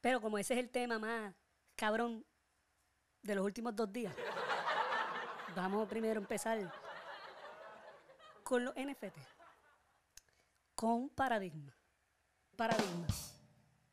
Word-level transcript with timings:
Pero 0.00 0.20
como 0.20 0.38
ese 0.38 0.54
es 0.54 0.60
el 0.60 0.70
tema 0.70 0.98
más 0.98 1.34
cabrón 1.74 2.24
de 3.22 3.34
los 3.34 3.44
últimos 3.44 3.74
dos 3.74 3.92
días, 3.92 4.14
vamos 5.54 5.88
primero 5.88 6.20
a 6.20 6.22
empezar 6.22 6.72
con 8.44 8.64
los 8.64 8.74
NFT. 8.74 9.16
Con 10.74 11.08
paradigma. 11.10 11.76
Paradigma. 12.56 13.06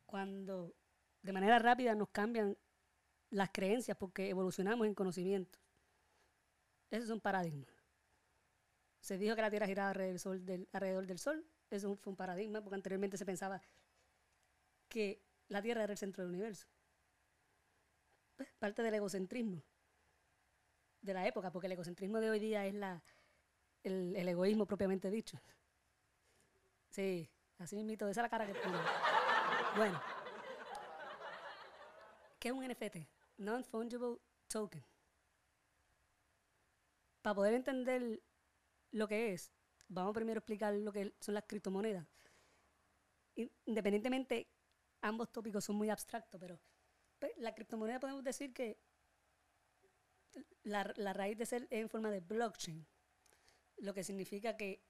Cuando 0.06 0.74
de 1.22 1.32
manera 1.32 1.58
rápida 1.58 1.94
nos 1.94 2.08
cambian 2.10 2.56
las 3.30 3.50
creencias 3.50 3.96
porque 3.96 4.30
evolucionamos 4.30 4.86
en 4.86 4.94
conocimiento. 4.94 5.58
Eso 6.90 7.04
es 7.04 7.10
un 7.10 7.20
paradigma. 7.20 7.66
Se 9.00 9.18
dijo 9.18 9.34
que 9.36 9.42
la 9.42 9.50
Tierra 9.50 9.66
giraba 9.66 9.90
alrededor 9.90 10.12
del 10.12 10.20
Sol, 10.20 10.46
del, 10.46 10.68
alrededor 10.72 11.06
del 11.06 11.18
Sol. 11.18 11.44
Eso 11.68 11.96
fue 11.96 12.12
un 12.12 12.16
paradigma 12.16 12.60
porque 12.60 12.76
anteriormente 12.76 13.16
se 13.16 13.26
pensaba 13.26 13.60
que 14.88 15.25
la 15.48 15.62
Tierra 15.62 15.84
era 15.84 15.92
el 15.92 15.98
centro 15.98 16.22
del 16.24 16.32
universo. 16.32 16.66
Pues, 18.36 18.48
parte 18.58 18.82
del 18.82 18.94
egocentrismo 18.94 19.62
de 21.00 21.14
la 21.14 21.26
época, 21.26 21.50
porque 21.52 21.66
el 21.66 21.72
egocentrismo 21.72 22.20
de 22.20 22.30
hoy 22.30 22.40
día 22.40 22.66
es 22.66 22.74
la, 22.74 23.02
el, 23.82 24.14
el 24.16 24.28
egoísmo 24.28 24.66
propiamente 24.66 25.10
dicho. 25.10 25.40
Sí, 26.90 27.30
así 27.58 27.76
mismo, 27.76 27.92
esa 28.08 28.10
es 28.10 28.16
la 28.16 28.28
cara 28.28 28.46
que 28.46 28.54
tiene. 28.54 28.78
Bueno, 29.76 30.00
¿qué 32.38 32.48
es 32.48 32.54
un 32.54 32.66
NFT? 32.66 33.08
Non-Fungible 33.38 34.18
Token. 34.48 34.84
Para 37.22 37.34
poder 37.34 37.54
entender 37.54 38.22
lo 38.92 39.06
que 39.06 39.32
es, 39.32 39.52
vamos 39.88 40.14
primero 40.14 40.38
a 40.38 40.40
explicar 40.40 40.74
lo 40.74 40.92
que 40.92 41.14
son 41.20 41.34
las 41.34 41.44
criptomonedas. 41.44 42.06
Independientemente, 43.66 44.48
ambos 45.00 45.30
tópicos 45.30 45.64
son 45.64 45.76
muy 45.76 45.90
abstractos, 45.90 46.40
pero 46.40 46.58
la 47.36 47.54
criptomoneda 47.54 48.00
podemos 48.00 48.24
decir 48.24 48.52
que 48.52 48.78
la, 50.62 50.92
la 50.96 51.12
raíz 51.12 51.38
de 51.38 51.46
ser 51.46 51.62
es 51.70 51.80
en 51.80 51.88
forma 51.88 52.10
de 52.10 52.20
blockchain, 52.20 52.86
lo 53.78 53.94
que 53.94 54.04
significa 54.04 54.56
que 54.56 54.82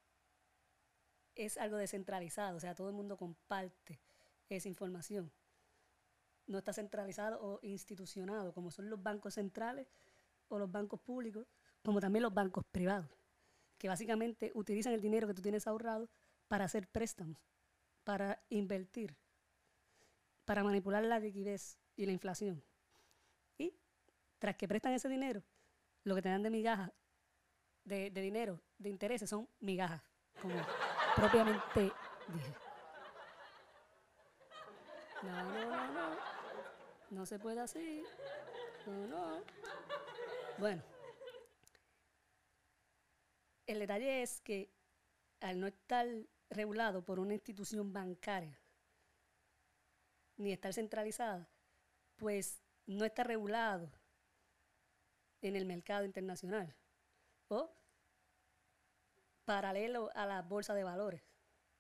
es 1.35 1.59
algo 1.59 1.77
descentralizado, 1.77 2.57
o 2.57 2.61
sea, 2.61 2.75
todo 2.75 2.89
el 2.89 2.95
mundo 2.95 3.17
comparte 3.17 4.01
esa 4.49 4.69
información. 4.69 5.31
No 6.47 6.59
está 6.59 6.73
centralizado 6.73 7.41
o 7.43 7.59
institucionado, 7.63 8.53
como 8.53 8.71
son 8.71 8.89
los 8.89 9.03
bancos 9.03 9.35
centrales 9.35 9.89
o 10.49 10.59
los 10.59 10.71
bancos 10.71 11.01
públicos, 11.01 11.47
como 11.83 12.01
también 12.01 12.23
los 12.23 12.33
bancos 12.33 12.65
privados, 12.71 13.11
que 13.79 13.89
básicamente 13.89 14.53
utilizan 14.55 14.93
el 14.93 15.01
dinero 15.01 15.27
que 15.27 15.35
tú 15.35 15.43
tienes 15.43 15.67
ahorrado 15.67 16.09
para 16.49 16.65
hacer 16.65 16.89
préstamos, 16.89 17.39
para 18.05 18.43
invertir, 18.49 19.17
para 20.47 20.65
manipular 20.65 21.05
la 21.05 21.19
liquidez 21.19 21.79
y 21.97 22.07
la 22.07 22.13
inflación. 22.13 22.65
Y 23.59 23.75
tras 24.39 24.57
que 24.57 24.67
prestan 24.67 24.93
ese 24.93 25.09
dinero, 25.11 25.43
lo 26.05 26.15
que 26.15 26.23
te 26.23 26.31
dan 26.31 26.43
de 26.43 26.51
migajas, 26.51 26.93
de, 27.85 28.11
de 28.11 28.21
dinero, 28.23 28.63
de 28.79 28.89
intereses, 28.89 29.29
son 29.29 29.49
migajas, 29.61 30.03
como 30.41 30.55
propiamente 31.17 31.93
dije. 32.29 32.55
No, 35.23 35.45
no, 35.45 35.71
no, 35.71 35.93
no. 35.93 36.17
No 37.11 37.27
se 37.27 37.39
puede 37.39 37.61
así. 37.61 38.03
No, 38.87 39.07
no. 39.07 39.43
Bueno. 40.59 40.83
El 43.67 43.81
detalle 43.81 44.23
es 44.23 44.41
que 44.43 44.71
al 45.41 45.59
no 45.59 45.67
estar 45.67 46.07
regulado 46.51 47.05
por 47.05 47.19
una 47.19 47.35
institución 47.35 47.93
bancaria, 47.93 48.61
ni 50.37 50.53
estar 50.53 50.73
centralizada, 50.73 51.49
pues 52.17 52.61
no 52.87 53.05
está 53.05 53.25
regulado 53.25 53.91
en 55.43 55.57
el 55.57 55.67
mercado 55.67 56.05
internacional 56.05 56.75
o 57.49 57.73
paralelo 59.45 60.11
a 60.15 60.27
la 60.27 60.43
bolsa 60.43 60.75
de 60.75 60.85
valores. 60.85 61.23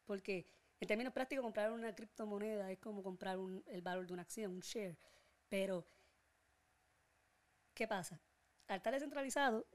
Porque 0.04 0.46
en 0.80 0.88
términos 0.88 1.12
prácticos, 1.12 1.42
comprar 1.42 1.72
una 1.72 1.94
criptomoneda 1.94 2.70
es 2.70 2.78
como 2.78 3.02
comprar 3.02 3.38
el 3.66 3.82
valor 3.82 4.06
de 4.06 4.12
una 4.12 4.22
acción, 4.22 4.52
un 4.52 4.60
share. 4.60 4.96
Pero, 5.48 5.86
¿qué 7.74 7.88
pasa? 7.88 8.20
Al 8.68 8.76
estar 8.76 8.92
descentralizado, 8.92 9.66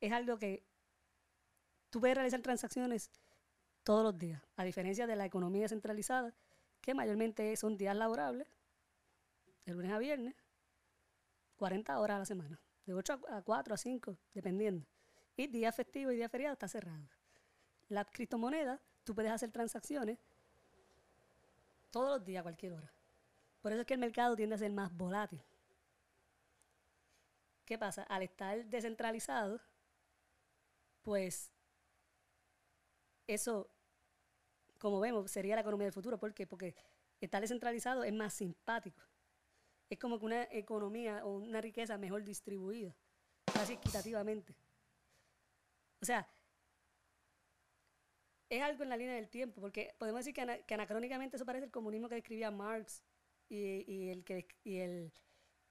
es 0.00 0.12
algo 0.12 0.38
que 0.38 0.64
tú 1.90 2.00
puedes 2.00 2.16
realizar 2.16 2.40
transacciones 2.40 3.10
todos 3.82 4.02
los 4.04 4.18
días, 4.18 4.42
a 4.56 4.64
diferencia 4.64 5.06
de 5.06 5.16
la 5.16 5.26
economía 5.26 5.68
centralizada, 5.68 6.34
que 6.80 6.94
mayormente 6.94 7.56
son 7.56 7.76
días 7.76 7.96
laborables, 7.96 8.48
de 9.66 9.72
lunes 9.72 9.92
a 9.92 9.98
viernes, 9.98 10.34
40 11.56 11.98
horas 12.00 12.16
a 12.16 12.18
la 12.20 12.26
semana, 12.26 12.60
de 12.86 12.94
8 12.94 13.20
a 13.28 13.42
4 13.42 13.74
a 13.74 13.76
5, 13.76 14.18
dependiendo. 14.34 14.86
Y 15.36 15.46
día 15.46 15.72
festivo 15.72 16.10
y 16.10 16.16
día 16.16 16.28
feriado 16.28 16.54
está 16.54 16.68
cerrado. 16.68 17.08
La 17.88 18.04
criptomoneda, 18.04 18.80
tú 19.04 19.14
puedes 19.14 19.30
hacer 19.30 19.50
transacciones 19.50 20.18
todos 21.90 22.08
los 22.18 22.24
días, 22.24 22.40
a 22.40 22.44
cualquier 22.44 22.72
hora. 22.72 22.92
Por 23.60 23.72
eso 23.72 23.82
es 23.82 23.86
que 23.86 23.94
el 23.94 24.00
mercado 24.00 24.36
tiende 24.36 24.54
a 24.54 24.58
ser 24.58 24.70
más 24.72 24.92
volátil. 24.96 25.42
¿Qué 27.64 27.78
pasa? 27.78 28.02
Al 28.04 28.22
estar 28.22 28.64
descentralizado, 28.66 29.60
pues 31.02 31.52
eso, 33.26 33.70
como 34.80 34.98
vemos, 34.98 35.30
sería 35.30 35.54
la 35.54 35.60
economía 35.60 35.84
del 35.84 35.92
futuro. 35.92 36.18
¿Por 36.18 36.34
qué? 36.34 36.46
Porque 36.46 36.74
estar 37.20 37.40
descentralizado 37.40 38.02
es 38.02 38.12
más 38.12 38.34
simpático. 38.34 39.00
Es 39.88 39.98
como 39.98 40.18
que 40.18 40.24
una 40.24 40.42
economía 40.50 41.24
o 41.24 41.36
una 41.36 41.60
riqueza 41.60 41.98
mejor 41.98 42.24
distribuida, 42.24 42.96
casi 43.52 43.74
equitativamente. 43.74 44.56
O 46.00 46.06
sea, 46.06 46.26
es 48.48 48.62
algo 48.62 48.82
en 48.82 48.88
la 48.88 48.96
línea 48.96 49.14
del 49.14 49.28
tiempo, 49.28 49.60
porque 49.60 49.94
podemos 49.98 50.24
decir 50.24 50.34
que, 50.34 50.74
anacrónicamente 50.74 51.36
eso 51.36 51.44
parece 51.44 51.66
el 51.66 51.70
comunismo 51.70 52.08
que 52.08 52.16
describía 52.16 52.50
Marx 52.50 53.04
y, 53.48 54.08
el 54.08 54.24
que, 54.24 54.48
y, 54.64 54.78
el, 54.78 55.12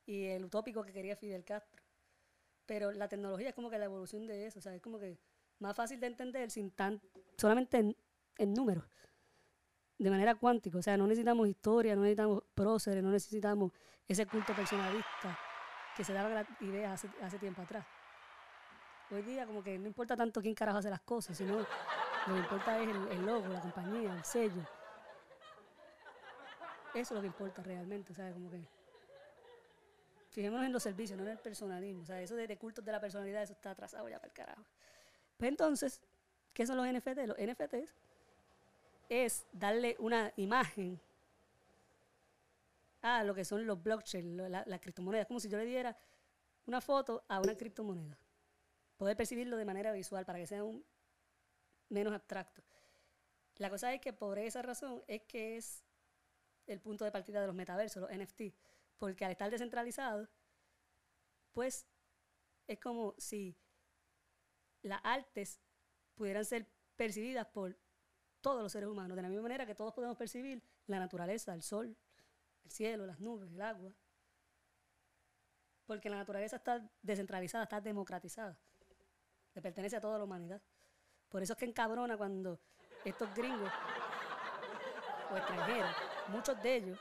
y 0.06 0.26
el 0.26 0.46
utópico 0.46 0.84
que 0.84 0.94
quería 0.94 1.16
Fidel 1.16 1.44
Castro. 1.44 1.82
Pero 2.68 2.92
la 2.92 3.10
tecnología 3.10 3.50
es 3.50 3.56
como 3.56 3.72
que 3.72 3.80
la 3.80 3.86
evolución 3.86 4.28
de 4.28 4.46
eso, 4.46 4.60
o 4.60 4.62
sea, 4.62 4.76
es 4.76 4.82
como 4.82 5.00
que 5.00 5.18
más 5.58 5.76
fácil 5.76 6.00
de 6.00 6.08
entender 6.08 6.52
sin 6.52 6.70
tan, 6.72 7.02
solamente 7.38 7.96
en, 8.40 8.54
números, 8.54 8.86
de 10.00 10.10
manera 10.10 10.36
cuántica. 10.36 10.78
O 10.78 10.82
sea, 10.82 10.98
no 10.98 11.06
necesitamos 11.06 11.48
historia, 11.48 11.96
no 11.96 12.02
necesitamos 12.02 12.44
próceres, 12.56 13.04
no 13.04 13.12
necesitamos 13.12 13.72
ese 14.08 14.26
culto 14.26 14.56
personalista 14.56 15.38
que 15.96 16.04
se 16.04 16.14
daba 16.14 16.30
la 16.30 16.48
idea 16.62 16.94
hace, 16.94 17.40
tiempo 17.40 17.62
atrás. 17.62 17.86
Hoy 19.12 19.22
día 19.24 19.46
como 19.46 19.62
que 19.62 19.78
no 19.78 19.88
importa 19.88 20.16
tanto 20.16 20.42
quién 20.42 20.56
carajo 20.56 20.78
hace 20.78 20.90
las 20.90 21.02
cosas, 21.02 21.38
sino 21.38 21.58
lo 21.58 22.34
que 22.34 22.40
importa 22.40 22.82
es 22.82 22.90
el, 22.90 23.26
logo, 23.26 23.48
la 23.48 23.60
compañía, 23.60 24.14
el 24.14 24.24
sello. 24.24 24.62
Eso 26.94 27.02
es 27.02 27.12
lo 27.12 27.22
que 27.22 27.28
importa 27.28 27.62
realmente, 27.62 28.14
¿sabes? 28.14 28.34
Como 28.34 28.50
que 28.50 28.66
fijémonos 30.30 30.66
en 30.66 30.72
los 30.72 30.84
servicios, 30.84 31.18
no 31.18 31.26
en 31.26 31.32
el 31.32 31.40
personalismo. 31.40 32.04
O 32.04 32.06
sea, 32.06 32.22
eso 32.22 32.36
de, 32.36 32.48
de 32.48 32.58
cultos 32.58 32.86
de 32.86 32.92
la 32.92 33.00
personalidad, 33.00 33.44
eso 33.44 33.54
está 33.54 33.72
atrasado 33.72 34.08
ya 34.10 34.18
para 34.18 34.28
el 34.28 34.34
carajo. 34.34 34.64
Pues 35.38 35.50
entonces, 35.50 36.02
¿qué 36.54 36.66
son 36.66 36.78
los 36.78 36.88
NFT? 36.88 37.28
Los 37.28 37.38
NFTs 37.38 37.94
es 39.10 39.46
darle 39.52 39.96
una 40.00 40.32
imagen 40.38 41.02
a 43.02 43.24
lo 43.24 43.34
que 43.34 43.44
son 43.44 43.66
los 43.66 43.82
blockchain, 43.82 44.52
las 44.52 44.68
la 44.68 44.80
criptomonedas. 44.80 45.28
Como 45.28 45.40
si 45.40 45.50
yo 45.50 45.58
le 45.58 45.66
diera 45.66 45.98
una 46.66 46.80
foto 46.80 47.26
a 47.28 47.40
una 47.40 47.56
criptomoneda 47.56 48.18
poder 49.00 49.16
percibirlo 49.16 49.56
de 49.56 49.64
manera 49.64 49.94
visual 49.94 50.26
para 50.26 50.40
que 50.40 50.46
sea 50.46 50.64
un 50.64 50.86
menos 51.88 52.14
abstracto. 52.14 52.62
La 53.56 53.70
cosa 53.70 53.94
es 53.94 54.02
que 54.02 54.12
por 54.12 54.38
esa 54.38 54.62
razón 54.62 55.02
es 55.08 55.22
que 55.24 55.56
es 55.56 55.86
el 56.68 56.82
punto 56.82 57.06
de 57.06 57.12
partida 57.12 57.40
de 57.40 57.48
los 57.48 57.56
metaversos, 57.56 58.02
los 58.02 58.12
NFT, 58.12 58.54
porque 58.98 59.24
al 59.24 59.32
estar 59.32 59.50
descentralizado, 59.50 60.28
pues 61.54 61.88
es 62.68 62.78
como 62.80 63.16
si 63.18 63.58
las 64.82 65.00
artes 65.04 65.62
pudieran 66.16 66.44
ser 66.44 66.70
percibidas 66.98 67.48
por 67.48 67.78
todos 68.42 68.62
los 68.62 68.72
seres 68.72 68.90
humanos, 68.90 69.16
de 69.16 69.22
la 69.22 69.30
misma 69.30 69.44
manera 69.44 69.66
que 69.66 69.76
todos 69.76 69.94
podemos 69.94 70.18
percibir 70.18 70.62
la 70.88 71.00
naturaleza, 71.00 71.54
el 71.54 71.62
sol, 71.62 71.96
el 72.64 72.72
cielo, 72.72 73.06
las 73.06 73.20
nubes, 73.20 73.52
el 73.52 73.62
agua, 73.62 73.94
porque 75.86 76.10
la 76.10 76.18
naturaleza 76.18 76.58
está 76.58 76.88
descentralizada, 77.02 77.64
está 77.64 77.82
democratizada 77.82 78.58
le 79.54 79.62
pertenece 79.62 79.96
a 79.96 80.02
toda 80.02 80.18
la 80.18 80.24
humanidad. 80.24 80.62
Por 81.30 81.44
eso 81.44 81.54
es 81.54 81.60
que 81.60 81.66
encabrona 81.66 82.18
cuando 82.18 82.60
estos 83.06 83.34
gringos 83.36 83.72
o 85.32 85.38
extranjeros, 85.38 85.96
muchos 86.30 86.62
de 86.62 86.76
ellos, 86.76 87.00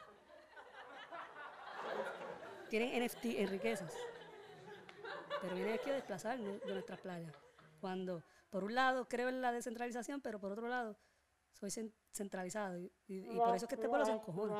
tienen 2.68 3.04
NFT 3.04 3.24
en 3.24 3.48
riquezas. 3.48 3.94
Pero 5.40 5.54
vienen 5.54 5.74
aquí 5.74 5.88
a 5.90 5.94
desplazarnos 5.94 6.60
de 6.60 6.72
nuestras 6.72 7.00
playas. 7.00 7.32
Cuando, 7.80 8.22
por 8.50 8.64
un 8.64 8.74
lado, 8.74 9.08
creo 9.08 9.28
en 9.28 9.40
la 9.40 9.52
descentralización, 9.52 10.20
pero 10.20 10.40
por 10.40 10.52
otro 10.52 10.68
lado, 10.68 10.96
soy 11.58 11.70
cen- 11.70 11.92
centralizado 12.12 12.78
y, 13.06 13.20
por 13.36 13.54
eso 13.56 13.64
es 13.64 13.68
que 13.68 13.74
este 13.74 13.88
pueblo 13.88 14.04
se 14.06 14.12
encojona. 14.12 14.54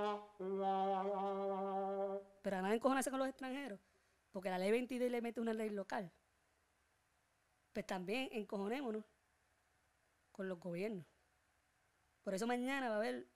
Pero 2.43 2.57
además 2.57 2.71
de 2.73 2.77
encojonarse 2.77 3.11
con 3.11 3.19
los 3.21 3.29
extranjeros, 3.29 3.81
porque 4.33 4.51
la 4.51 4.59
ley 4.59 4.71
22 4.71 5.11
le 5.11 5.21
mete 5.23 5.41
una 5.41 5.53
ley 5.53 5.71
local, 5.71 6.11
pues 7.73 7.87
también 7.87 8.29
encojonémonos 8.33 9.05
con 10.33 10.49
los 10.49 10.59
gobiernos. 10.59 11.07
Por 12.23 12.35
eso 12.35 12.47
mañana 12.47 12.89
va 12.89 12.95
a 12.97 12.99
haber 12.99 13.27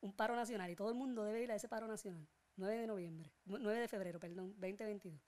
un 0.00 0.12
paro 0.12 0.36
nacional 0.36 0.70
y 0.70 0.76
todo 0.76 0.90
el 0.90 0.94
mundo 0.94 1.24
debe 1.24 1.42
ir 1.42 1.50
a 1.52 1.56
ese 1.56 1.68
paro 1.68 1.86
nacional. 1.86 2.26
9 2.56 2.76
de 2.76 2.86
noviembre, 2.86 3.32
nu- 3.44 3.58
9 3.58 3.80
de 3.80 3.88
febrero, 3.88 4.18
perdón, 4.20 4.52
2022. 4.58 5.20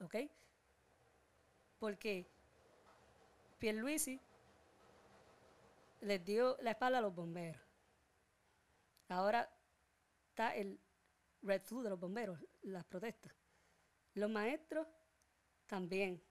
¿Ok? 0.00 0.14
Porque 1.78 2.30
Pierluisi 3.58 4.20
les 6.00 6.24
dio 6.24 6.56
la 6.60 6.70
espalda 6.70 6.98
a 6.98 7.02
los 7.02 7.14
bomberos. 7.14 7.62
Ahora 9.08 9.50
está 10.30 10.54
el 10.54 10.80
red 11.42 11.62
flu 11.62 11.82
de 11.82 11.90
los 11.90 11.98
bomberos, 11.98 12.38
las 12.62 12.84
protestas. 12.84 13.32
Los 14.14 14.30
maestros 14.30 14.86
también. 15.66 16.22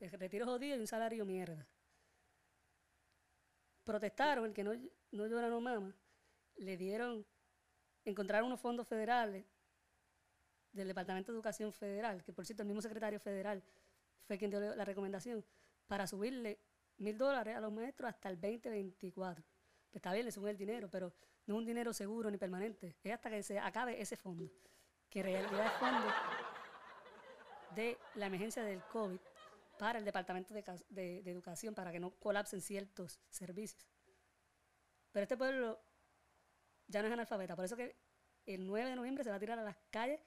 El 0.00 0.10
retiro 0.10 0.46
jodido 0.46 0.76
y 0.76 0.80
un 0.80 0.86
salario 0.86 1.24
mierda. 1.24 1.66
Protestaron, 3.84 4.46
el 4.46 4.52
que 4.52 4.64
no, 4.64 4.72
no 5.12 5.26
llora 5.26 5.48
no 5.48 5.60
mama, 5.60 5.94
le 6.56 6.76
dieron, 6.76 7.26
encontraron 8.04 8.46
unos 8.46 8.60
fondos 8.60 8.86
federales 8.86 9.44
del 10.72 10.88
Departamento 10.88 11.32
de 11.32 11.36
Educación 11.36 11.72
Federal, 11.72 12.22
que 12.24 12.32
por 12.32 12.46
cierto 12.46 12.62
el 12.62 12.68
mismo 12.68 12.82
secretario 12.82 13.20
federal 13.20 13.62
fue 14.26 14.38
quien 14.38 14.50
dio 14.50 14.60
la 14.60 14.84
recomendación, 14.84 15.44
para 15.86 16.06
subirle 16.06 16.60
mil 17.02 17.18
dólares 17.18 17.56
a 17.56 17.60
los 17.60 17.72
maestros 17.72 18.08
hasta 18.08 18.28
el 18.28 18.40
2024. 18.40 19.44
Pues 19.90 19.96
está 19.96 20.12
bien, 20.12 20.24
le 20.26 20.32
suben 20.32 20.50
el 20.50 20.56
dinero, 20.56 20.88
pero 20.90 21.12
no 21.46 21.54
es 21.54 21.58
un 21.58 21.66
dinero 21.66 21.92
seguro 21.92 22.30
ni 22.30 22.38
permanente. 22.38 22.96
Es 23.02 23.12
hasta 23.12 23.28
que 23.30 23.42
se 23.42 23.58
acabe 23.58 24.00
ese 24.00 24.16
fondo, 24.16 24.50
que 25.10 25.20
en 25.20 25.24
realidad 25.26 25.66
es 25.66 25.72
fondo 25.72 26.06
de 27.74 27.98
la 28.14 28.26
emergencia 28.26 28.62
del 28.62 28.82
COVID 28.84 29.18
para 29.78 29.98
el 29.98 30.04
Departamento 30.04 30.54
de, 30.54 30.62
de- 30.90 31.30
Educación, 31.30 31.74
para 31.74 31.90
que 31.90 31.98
no 32.00 32.10
colapsen 32.12 32.60
ciertos 32.60 33.20
servicios. 33.30 33.86
Pero 35.10 35.22
este 35.24 35.36
pueblo 35.36 35.80
ya 36.86 37.00
no 37.02 37.08
es 37.08 37.12
analfabeta, 37.12 37.56
por 37.56 37.64
eso 37.64 37.76
que 37.76 37.96
el 38.46 38.66
9 38.66 38.90
de 38.90 38.96
noviembre 38.96 39.24
se 39.24 39.30
va 39.30 39.36
a 39.36 39.40
tirar 39.40 39.58
a 39.58 39.62
las 39.62 39.76
calles 39.90 40.20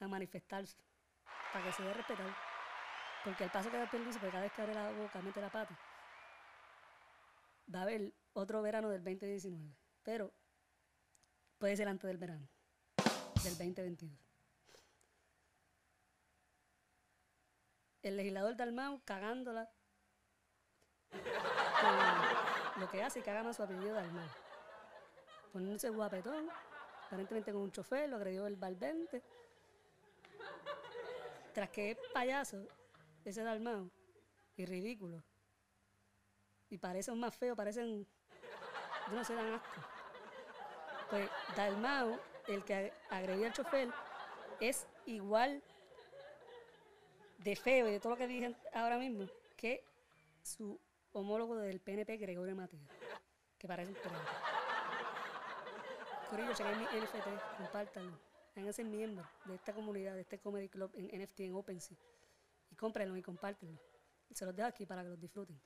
a 0.00 0.08
manifestarse, 0.08 0.76
para 1.52 1.64
que 1.64 1.72
se 1.72 1.82
dé 1.82 1.92
respetar. 1.94 2.26
Porque 3.24 3.44
el 3.44 3.50
paso 3.50 3.70
que 3.70 3.76
da 3.76 3.90
Pierluisi, 3.90 4.18
porque 4.18 4.30
cada 4.32 4.44
vez 4.44 4.52
que 4.52 4.62
abre 4.62 4.74
la 4.74 4.90
boca, 4.92 5.20
mete 5.20 5.40
la 5.40 5.50
pata, 5.50 5.78
va 7.72 7.80
a 7.80 7.82
haber 7.82 8.12
otro 8.32 8.62
verano 8.62 8.88
del 8.88 9.02
2019. 9.02 9.76
Pero 10.02 10.32
puede 11.58 11.76
ser 11.76 11.88
antes 11.88 12.08
del 12.08 12.18
verano, 12.18 12.48
del 13.44 13.56
2022. 13.58 14.10
El 18.02 18.16
legislador 18.16 18.56
Dalmau 18.56 19.02
cagándola 19.04 19.70
lo 22.78 22.88
que 22.88 23.02
hace 23.02 23.18
y 23.18 23.22
caga 23.22 23.42
más 23.42 23.56
su 23.56 23.62
apellido 23.62 23.94
Dalmau. 23.94 24.28
Poniéndose 25.52 25.90
guapetón, 25.90 26.48
aparentemente 27.06 27.52
con 27.52 27.62
un 27.62 27.72
chofer, 27.72 28.08
lo 28.08 28.16
agredió 28.16 28.46
el 28.46 28.56
valvente. 28.56 29.22
Tras 31.52 31.68
que 31.70 31.90
es 31.90 31.98
payaso, 32.14 32.64
ese 33.24 33.42
Dalmau, 33.42 33.90
y 34.56 34.64
ridículo. 34.64 35.22
Y 36.70 36.78
parecen 36.78 37.18
más 37.18 37.36
feos, 37.36 37.56
parecen. 37.56 38.06
Yo 39.08 39.14
no 39.14 39.24
sé, 39.24 39.34
dan 39.34 39.54
asco. 39.54 39.80
Pues 41.10 41.28
Dalmau, 41.56 42.18
el 42.46 42.64
que 42.64 42.92
agredió 43.10 43.46
al 43.46 43.52
chofer, 43.52 43.88
es 44.60 44.86
igual 45.06 45.62
de 47.38 47.56
feo 47.56 47.88
y 47.88 47.92
de 47.92 48.00
todo 48.00 48.10
lo 48.10 48.16
que 48.16 48.26
dije 48.26 48.54
ahora 48.72 48.98
mismo 48.98 49.26
que 49.56 49.82
su 50.42 50.78
homólogo 51.12 51.56
del 51.56 51.80
PNP, 51.80 52.16
Gregorio 52.18 52.54
Matías, 52.54 52.82
que 53.58 53.66
parece 53.66 53.90
un 53.90 53.96
perro. 53.96 54.16
Corillo, 56.30 56.54
chequen 56.54 56.78
mi 56.78 56.84
NFT, 56.84 57.56
compártanlo. 57.58 58.16
Háganse 58.56 58.84
miembros 58.84 59.26
de 59.46 59.54
esta 59.56 59.72
comunidad, 59.72 60.14
de 60.14 60.20
este 60.20 60.38
comedy 60.38 60.68
club 60.68 60.90
en 60.94 61.22
NFT, 61.22 61.40
en 61.40 61.54
OpenSea. 61.54 61.96
Y 62.70 62.76
cómprenlo 62.76 63.16
y 63.16 63.22
compártenlo. 63.22 63.80
Se 64.32 64.44
los 64.44 64.54
dejo 64.54 64.68
aquí 64.68 64.86
para 64.86 65.02
que 65.02 65.08
los 65.08 65.20
disfruten. 65.20 65.60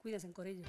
Cuídense, 0.00 0.26
Corillo. 0.32 0.64